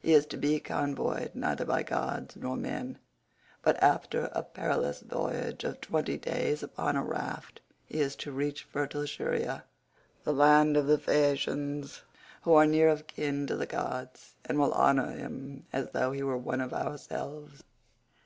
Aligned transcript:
He 0.00 0.14
is 0.14 0.24
to 0.28 0.38
be 0.38 0.60
convoyed 0.60 1.32
neither 1.34 1.66
by 1.66 1.82
gods 1.82 2.36
nor 2.36 2.56
men, 2.56 2.96
but 3.60 3.76
after 3.82 4.30
a 4.32 4.42
perilous 4.42 5.00
voyage 5.02 5.62
of 5.62 5.82
twenty 5.82 6.16
days 6.16 6.62
upon 6.62 6.96
a 6.96 7.04
raft 7.04 7.60
he 7.84 8.00
is 8.00 8.16
to 8.16 8.32
reach 8.32 8.62
fertile 8.64 9.02
Scheria,50 9.06 9.60
the 10.24 10.32
land 10.32 10.78
of 10.78 10.86
the 10.86 10.96
Phaeacians, 10.96 12.00
who 12.44 12.54
are 12.54 12.64
near 12.64 12.88
of 12.88 13.06
kin 13.06 13.46
to 13.46 13.56
the 13.56 13.66
gods, 13.66 14.36
and 14.46 14.58
will 14.58 14.72
honour 14.72 15.10
him 15.10 15.66
as 15.70 15.90
though 15.90 16.12
he 16.12 16.22
were 16.22 16.38
one 16.38 16.62
of 16.62 16.72
ourselves. 16.72 17.62